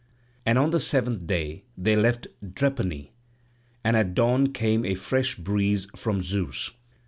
[0.47, 3.09] And on the seventh day they left Drepane;
[3.83, 6.71] and at dawn came a fresh breeze from Zeus.